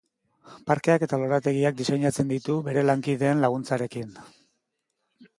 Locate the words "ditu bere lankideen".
2.31-3.43